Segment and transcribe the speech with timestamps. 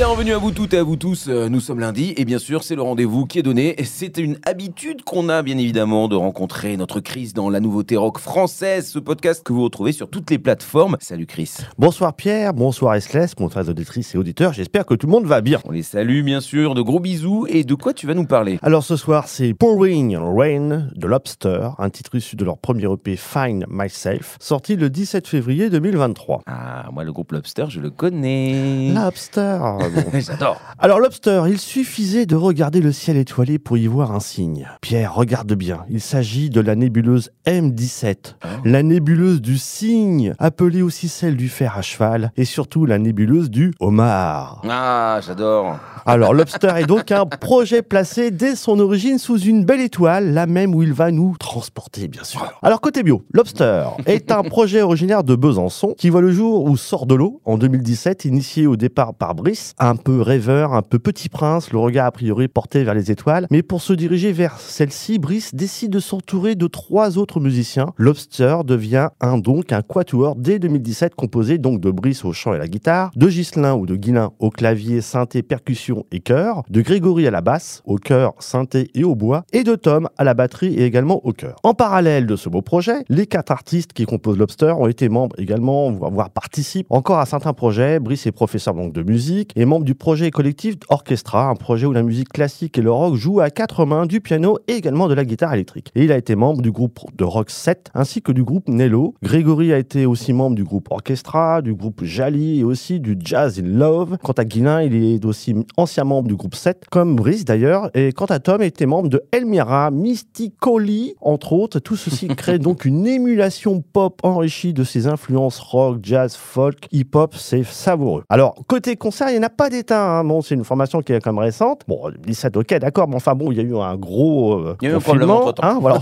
[0.00, 2.64] Bienvenue à vous toutes et à vous tous, euh, nous sommes lundi et bien sûr
[2.64, 3.76] c'est le rendez-vous qui est donné.
[3.84, 8.18] C'est une habitude qu'on a bien évidemment de rencontrer notre Chris dans la nouveauté rock
[8.18, 10.96] française, ce podcast que vous retrouvez sur toutes les plateformes.
[11.00, 11.58] Salut Chris.
[11.76, 15.60] Bonsoir Pierre, bonsoir Esclès, bonsoir auditrices et auditeurs, j'espère que tout le monde va bien.
[15.66, 18.58] On les salue bien sûr, de gros bisous et de quoi tu vas nous parler?
[18.62, 23.16] Alors ce soir c'est Pouring Rain de Lobster, un titre issu de leur premier EP
[23.16, 26.40] Find Myself, sorti le 17 février 2023.
[26.46, 28.94] Ah, moi le groupe Lobster je le connais.
[28.94, 29.58] Lobster
[30.14, 30.60] J'adore.
[30.78, 34.68] Alors Lobster, il suffisait de regarder le ciel étoilé pour y voir un signe.
[34.80, 41.08] Pierre, regarde bien, il s'agit de la nébuleuse M17, la nébuleuse du cygne, appelée aussi
[41.08, 44.62] celle du fer à cheval, et surtout la nébuleuse du homard.
[44.68, 45.78] Ah, j'adore.
[46.06, 50.46] Alors Lobster est donc un projet placé dès son origine sous une belle étoile, la
[50.46, 52.50] même où il va nous transporter bien sûr.
[52.62, 56.76] Alors côté bio, Lobster est un projet originaire de Besançon qui voit le jour où
[56.76, 60.98] sort de l'eau en 2017, initié au départ par Brice, un peu rêveur, un peu
[60.98, 64.60] petit prince, le regard a priori porté vers les étoiles, mais pour se diriger vers
[64.60, 67.92] celle-ci, Brice décide de s'entourer de trois autres musiciens.
[67.96, 72.58] Lobster devient un donc un quatuor dès 2017 composé donc de Brice au chant et
[72.58, 77.26] la guitare, de Ghislain ou de Guilin au clavier, synthé, percussion et chœur, de Grégory
[77.26, 80.74] à la basse, au chœur, synthé et au bois, et de Tom à la batterie
[80.74, 81.56] et également au chœur.
[81.62, 85.36] En parallèle de ce beau projet, les quatre artistes qui composent Lobster ont été membres
[85.38, 87.98] également, voire participent encore à certains projets.
[87.98, 91.92] Brice est professeur donc de musique et membre du projet collectif Orchestra, un projet où
[91.92, 95.14] la musique classique et le rock jouent à quatre mains du piano et également de
[95.14, 95.92] la guitare électrique.
[95.94, 99.14] Et il a été membre du groupe de rock 7 ainsi que du groupe Nello.
[99.22, 103.60] Grégory a été aussi membre du groupe Orchestra, du groupe Jali et aussi du Jazz
[103.60, 104.18] in Love.
[104.24, 107.90] Quant à Guilin, il est aussi ancien membre du groupe 7, comme Brice d'ailleurs.
[107.94, 111.78] Et quant à Tom, il était membre de Elmira, Mysticoli, entre autres.
[111.78, 117.36] Tout ceci crée donc une émulation pop enrichie de ses influences rock, jazz, folk, hip-hop.
[117.36, 118.24] C'est savoureux.
[118.28, 120.18] Alors, côté concert, il n'y en a pas d'état.
[120.18, 120.24] hein.
[120.24, 121.82] Bon, c'est une formation qui est quand même récente.
[121.88, 124.88] Bon, 17, ok, d'accord, mais enfin bon, il y a eu un gros euh, Il
[124.88, 125.62] y a eu un problème entre-temps.
[125.64, 125.98] hein, voilà,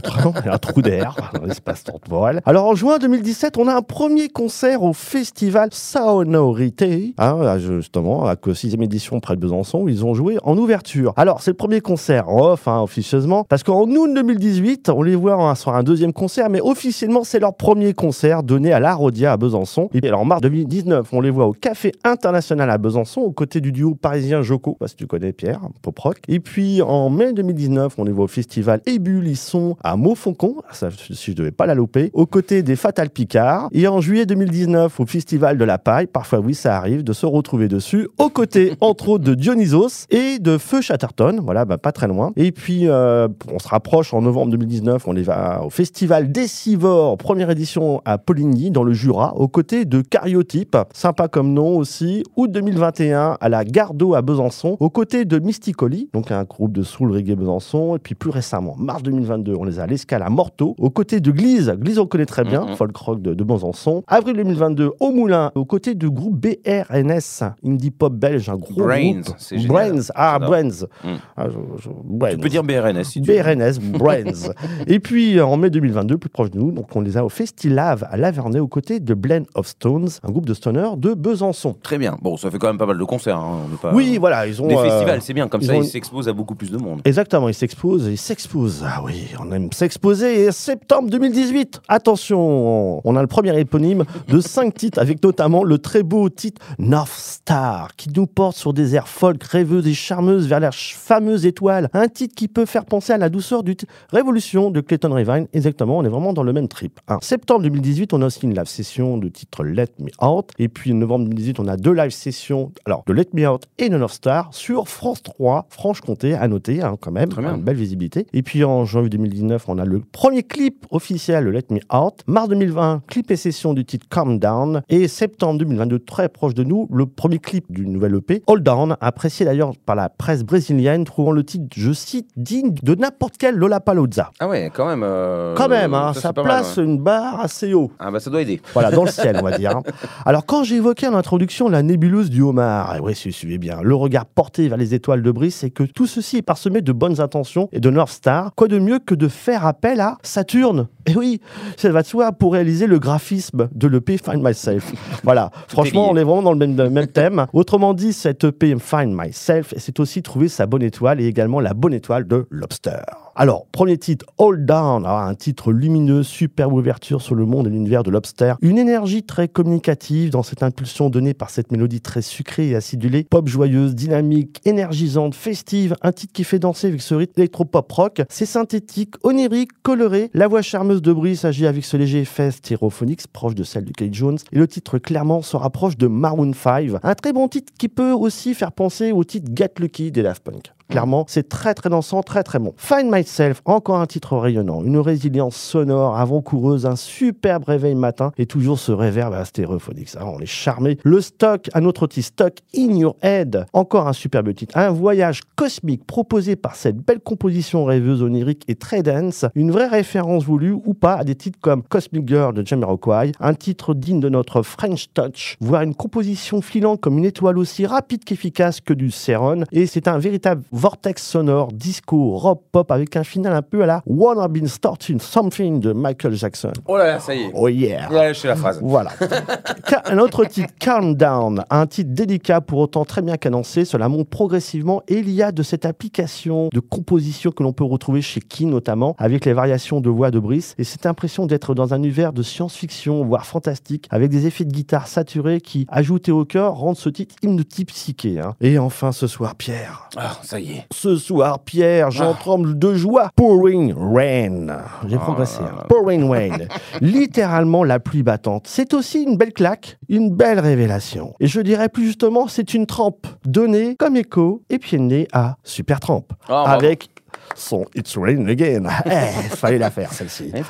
[0.47, 2.41] un trou d'air dans l'espace temporel.
[2.47, 8.34] Alors, en juin 2017, on a un premier concert au festival Sonorité, hein, justement, à
[8.44, 11.12] la sixième édition près de Besançon, où ils ont joué en ouverture.
[11.16, 15.16] Alors, c'est le premier concert en off, hein, officieusement, parce qu'en août 2018, on les
[15.16, 19.32] voit sur un deuxième concert, mais officiellement, c'est leur premier concert donné à la Rodia
[19.32, 19.88] à Besançon.
[19.94, 23.32] Et puis, alors, en mars 2019, on les voit au Café International à Besançon, aux
[23.38, 26.19] côtés du duo parisien Joko, parce que tu connais Pierre, pop rock.
[26.26, 31.31] Et puis, en mai 2019, on les voit au festival Ébullisson à Montfaucon, ça, si
[31.31, 33.69] je devais pas la louper, aux côtés des Fatal Picard.
[33.71, 37.26] Et en juillet 2019, au festival de la Paille, parfois oui, ça arrive de se
[37.26, 41.93] retrouver dessus, aux côtés, entre autres, de Dionysos et de Feu Chatterton, voilà, bah, pas
[41.93, 42.32] très loin.
[42.34, 47.16] Et puis, euh, on se rapproche en novembre 2019, on les va au festival Décivore,
[47.16, 52.25] première édition à Poligny, dans le Jura, aux côtés de Cariotype, sympa comme nom aussi,
[52.34, 56.82] août 2021 à la Gardeau à Besançon, aux côtés de Mysticoli, donc un groupe de
[56.82, 60.30] soul reggae Besançon, et puis plus récemment, mars 2022, on les a à l'Escale à
[60.30, 62.76] Morteau, aux côtés de Glise, Glise on connaît très bien, Mhm.
[62.76, 67.90] folk rock de, de Besançon, avril 2022 au Moulin, aux côtés du groupe BRNS, indie
[67.90, 69.66] pop belge, un gros Brains, groupe.
[69.66, 70.38] Brains, ah.
[70.38, 70.68] Brains,
[71.04, 71.18] Mhm.
[71.36, 72.30] Ah, je- je- Brains.
[72.32, 73.42] Tu peux dire BRNS si tu veux.
[73.42, 74.52] BRNS, Brains.
[74.86, 77.28] Et puis euh, en mai 2022, plus proche de nous, donc on les a au
[77.28, 81.74] Festilave à Lavernay aux côtés de Blend of Stones, un groupe de stoner de Besançon.
[81.82, 82.16] Très bien.
[82.22, 83.36] Bon, ça fait quand même pas mal de concerts.
[83.38, 85.48] hein, on pas- Oui, voilà, ils ont Des euh, festivals, c'est bien.
[85.48, 87.00] Comme ils ça, ont ils s'exposent à beaucoup plus de monde.
[87.04, 88.84] Exactement, ils s'exposent, ils s'exposent.
[88.86, 90.44] Ah oui, on aime s'exposer.
[90.44, 95.78] Et septembre 2018, attention, on a le premier éponyme de cinq titres, avec notamment le
[95.78, 100.46] très beau titre North Star, qui nous porte sur des airs folk, rêveuses et charmeuses
[100.48, 101.88] vers la fameuse étoile.
[101.92, 103.76] Un titre qui peut faire penser à la douceur du
[104.12, 105.46] Révolution de Clayton Revine.
[105.52, 107.00] Exactement, on est vraiment dans le même trip.
[107.08, 107.18] hein.
[107.22, 110.50] Septembre 2018, on a aussi une live session de titre Let Me Out.
[110.58, 113.88] Et puis novembre 2018, on a deux live sessions, alors de Let Me Out et
[113.88, 117.30] de North Star sur France 3, Franche-Comté, à noter hein, quand même.
[117.38, 118.26] Une belle visibilité.
[118.34, 122.20] Et puis en janvier 2019, on a le premier clip officiel, le Let Me Out.
[122.26, 124.82] Mars 2020, clip et session du titre Calm Down.
[124.90, 128.96] Et septembre 2022, très proche de nous, le premier clip du nouvel EP, Hold Down,
[129.00, 133.55] apprécié d'ailleurs par la presse brésilienne, trouvant le titre, je cite, digne de n'importe quel
[133.56, 134.32] Lollapalooza.
[134.38, 135.02] Ah ouais, quand même.
[135.02, 136.84] euh, Quand même, hein, ça, mal, place ouais.
[136.84, 137.90] une barre assez haut.
[137.99, 138.60] Ah bah ça doit aider.
[138.75, 139.76] Voilà, dans le ciel, on va dire.
[139.78, 139.82] hein.
[140.26, 144.26] Alors, quand j'évoquais en introduction la nébuleuse du homard, si vous suivez bien, le regard
[144.26, 147.68] porté vers les étoiles de Brice, c'est que tout ceci est parsemé de bonnes intentions
[147.72, 148.54] et de North Star.
[148.54, 150.88] Quoi de mieux que de faire appel à Saturne?
[151.06, 151.40] Et oui,
[151.76, 154.92] ça va de soi pour réaliser le graphisme de l'EP Find Myself.
[155.24, 157.46] voilà, franchement, on est vraiment dans le même, le même thème.
[157.52, 161.74] Autrement dit, cette EP Find Myself, c'est aussi trouver sa bonne étoile et également la
[161.74, 163.02] bonne étoile de Lobster.
[163.40, 168.02] Alors, premier titre, Hold Down, un titre lumineux, superbe ouverture sur le monde et l'univers
[168.02, 168.55] de Lobster.
[168.62, 173.23] Une énergie très communicative dans cette impulsion donnée par cette mélodie très sucrée et acidulée,
[173.23, 178.23] pop joyeuse, dynamique, énergisante, festive, un titre qui fait danser avec ce rythme électro-pop rock.
[178.29, 180.32] C'est synthétique, onirique, coloré.
[180.34, 183.93] La voix charmeuse de Brice agit avec ce léger effet stéréophonique proche de celle de
[183.93, 184.38] Kelly Jones.
[184.50, 186.91] Et le titre clairement se rapproche de Maroon 5.
[187.05, 190.43] Un très bon titre qui peut aussi faire penser au titre Get Lucky des Daft
[190.43, 190.73] Punk.
[190.88, 192.73] Clairement, c'est très très dansant, très très bon.
[192.79, 198.46] Find Myself, encore un titre rayonnant, une résilience sonore avant-coureuse, un superbe réveil matin et
[198.46, 200.08] toujours ce réverb à stéréophonique.
[200.08, 200.96] Ça, on est charmé.
[201.05, 204.76] Le stock, un autre titre, Stock in Your Head, encore un superbe titre.
[204.76, 209.44] Un voyage cosmique proposé par cette belle composition rêveuse, onirique et très dense.
[209.55, 213.55] Une vraie référence voulue ou pas à des titres comme Cosmic Girl de Jamiroquai, un
[213.55, 218.25] titre digne de notre French Touch, voire une composition filante comme une étoile aussi rapide
[218.25, 219.64] qu'efficace que du Ceron.
[219.70, 223.86] Et c'est un véritable vortex sonore, disco, rock, pop avec un final un peu à
[223.86, 226.72] la Wanna Been Starting Something de Michael Jackson.
[226.86, 227.50] Oh là là, ça y est.
[227.54, 228.06] Oh yeah!
[228.10, 228.78] Il a lâché la phrase.
[228.82, 229.10] Voilà.
[230.06, 233.84] Un autre titre, Calm Down, un titre délicat pour autant très bien cadencé.
[233.84, 237.84] Cela monte progressivement et il y a de cette application de composition que l'on peut
[237.84, 241.74] retrouver chez Key notamment, avec les variations de voix de Brice et cette impression d'être
[241.74, 246.32] dans un univers de science-fiction, voire fantastique, avec des effets de guitare saturés qui, ajoutés
[246.32, 248.38] au cœur, rendent ce titre hypnotique psyché.
[248.40, 248.54] hein.
[248.60, 250.08] Et enfin ce soir, Pierre.
[250.16, 250.68] Ah, ça y est.
[250.93, 253.31] Ce soir, Pierre, j'en tremble de joie.
[253.37, 254.67] Pouring Rain.
[255.06, 255.61] J'ai progressé.
[255.62, 255.85] hein.
[255.88, 256.59] Pouring Rain.
[257.00, 258.67] Littéralement la pluie battante.
[258.67, 261.35] C'est aussi une belle claque, une belle révélation.
[261.41, 265.29] Et je dirais plus justement, c'est une trempe donnée comme écho et pied de nez
[265.32, 266.25] à Supertramp.
[266.44, 266.70] Ah, bravo.
[266.85, 267.09] avec
[267.54, 268.84] son It's Rain Again.
[269.10, 270.52] Eh, fallait la faire celle-ci.
[270.54, 270.60] Eh.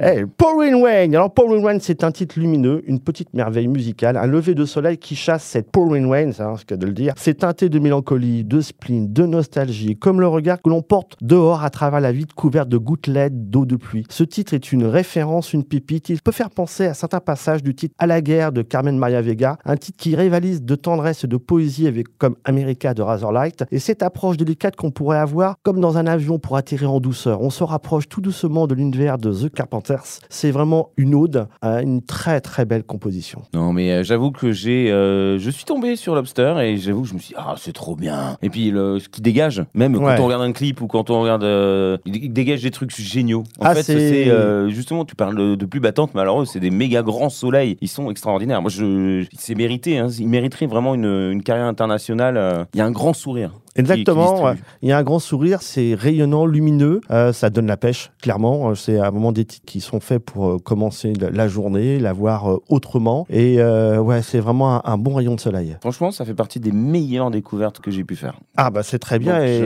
[0.00, 1.12] Eh, Pouring Rain.
[1.12, 4.98] Alors Pouring Rain, c'est un titre lumineux, une petite merveille musicale, un lever de soleil
[4.98, 7.14] qui chasse cette Rain, c'est hein, ce que de le dire.
[7.16, 11.62] C'est teinté de mélancolie, de spleen, de nostalgie, comme le regard que l'on porte dehors
[11.62, 14.04] à travers la vitre couverte de gouttelettes d'eau de pluie.
[14.08, 16.08] Ce titre est une référence, une pépite.
[16.08, 19.20] Il peut faire penser à certains passages du titre À la guerre de Carmen Maria
[19.20, 23.64] Vega, un titre qui rivalise de tendresse et de poésie avec comme America de Razorlight,
[23.70, 27.40] et cette approche délicate qu'on pourrait avoir comme dans un avion pour atterrir en douceur.
[27.42, 30.02] On se rapproche tout doucement de l'univers de The Carpenters.
[30.28, 33.42] C'est vraiment une ode à une très très belle composition.
[33.54, 37.08] Non, mais euh, j'avoue que j'ai, euh, je suis tombé sur Lobster et j'avoue que
[37.08, 38.36] je me suis dit, ah, c'est trop bien.
[38.42, 40.16] Et puis, le, ce qui dégage, même Ouais.
[40.16, 42.94] quand on regarde un clip ou quand on regarde, euh, il dé- dégage des trucs
[42.94, 43.44] géniaux.
[43.60, 46.70] En Ah, fait, c'est- justement, tu parles de, plus battante, mais alors eux, c'est des
[46.70, 47.76] méga grands soleils.
[47.80, 48.62] Ils sont extraordinaires.
[48.62, 50.08] Moi, je, c'est mérité, hein.
[50.18, 52.66] Ils mériteraient vraiment une, une carrière internationale.
[52.74, 53.52] Il y a un grand sourire.
[53.76, 54.42] Qui- qui Exactement.
[54.44, 54.54] ouais.
[54.82, 58.70] Il y a un grand sourire, c'est rayonnant, lumineux, euh, ça donne la pêche, clairement.
[58.70, 62.12] Euh, C'est un moment des titres qui sont faits pour euh, commencer la, journée, la
[62.12, 63.26] voir euh, autrement.
[63.30, 65.76] Et euh, ouais, c'est vraiment un, un bon rayon de soleil.
[65.80, 68.34] Franchement, ça fait partie des meilleures découvertes que j'ai pu faire.
[68.56, 69.42] Ah bah c'est très bien.
[69.42, 69.62] Et...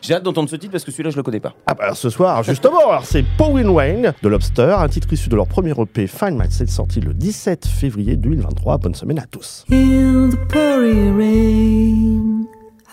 [0.00, 1.54] J'ai hâte d'entendre ce titre parce que celui-là, je le connais pas.
[1.66, 5.28] Ah bah alors, ce soir, justement, alors c'est Powin Wayne de Lobster, un titre issu
[5.28, 8.78] de leur premier EP Find Myself sorti le 17 février 2023.
[8.78, 9.64] Bonne semaine à tous.
[9.70, 10.36] In the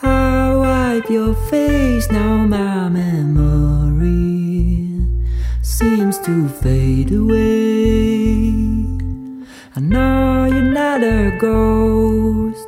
[0.04, 2.46] I wipe your face now.
[2.46, 4.08] My memory
[5.62, 8.50] seems to fade away.
[9.76, 12.68] I know you're not a ghost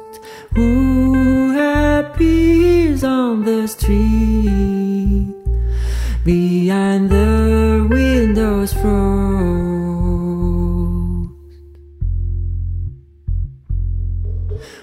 [0.56, 5.36] who appears on the street
[6.24, 9.29] behind the windows frost.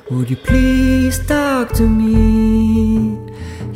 [0.09, 3.19] Would you please talk to me?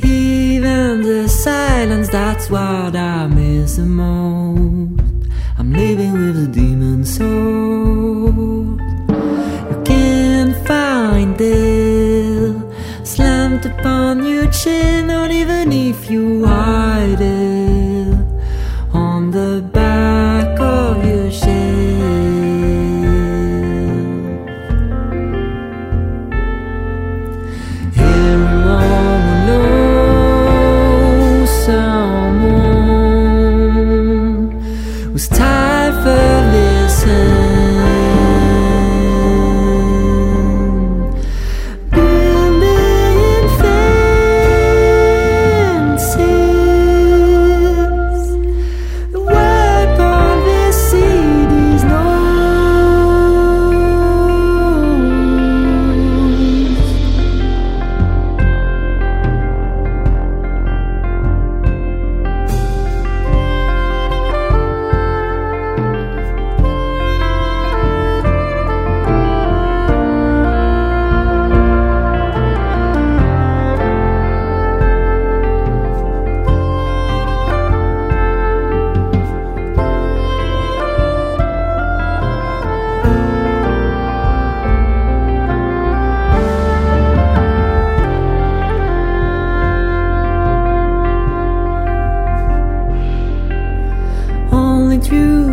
[0.04, 4.89] Even the silence, that's what I miss the most.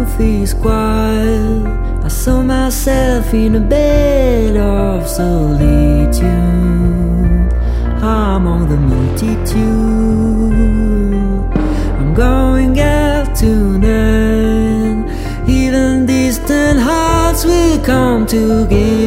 [0.08, 1.66] filthy squad.
[2.04, 6.24] I saw myself in a bed of solitude
[8.02, 9.54] among the multitude.
[12.00, 15.06] I'm going out tonight.
[15.48, 19.07] Even distant hearts will come together.